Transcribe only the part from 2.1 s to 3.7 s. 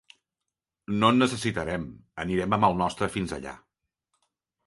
anirem amb el nostre fins allà.